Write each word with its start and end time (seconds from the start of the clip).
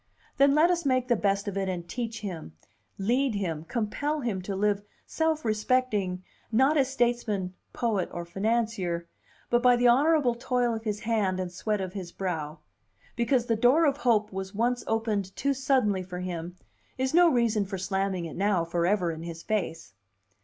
Then 0.37 0.55
let 0.55 0.71
us 0.71 0.83
make 0.83 1.07
the 1.09 1.15
best 1.15 1.47
of 1.47 1.55
it 1.55 1.69
and 1.69 1.87
teach 1.87 2.21
him, 2.21 2.57
lead 2.97 3.35
him, 3.35 3.65
compel 3.65 4.21
him 4.21 4.41
to 4.41 4.55
live 4.55 4.81
self 5.05 5.45
respecting, 5.45 6.23
not 6.51 6.75
as 6.75 6.89
statesman, 6.89 7.53
poet, 7.71 8.09
or 8.11 8.25
financier, 8.25 9.07
but 9.51 9.61
by 9.61 9.75
the 9.75 9.87
honorable 9.87 10.33
toil 10.33 10.73
of 10.73 10.85
his 10.85 11.01
hand 11.01 11.39
and 11.39 11.51
sweat 11.51 11.81
of 11.81 11.93
his 11.93 12.11
brow. 12.11 12.57
Because 13.15 13.45
"the 13.45 13.55
door 13.55 13.85
of 13.85 13.97
hope" 13.97 14.33
was 14.33 14.55
once 14.55 14.83
opened 14.87 15.35
too 15.35 15.53
suddenly 15.53 16.01
for 16.01 16.19
him 16.21 16.55
is 16.97 17.13
no 17.13 17.29
reason 17.31 17.63
for 17.63 17.77
slamming 17.77 18.25
it 18.25 18.35
now 18.35 18.65
forever 18.65 19.11
in 19.11 19.21
his 19.21 19.43
face. 19.43 19.93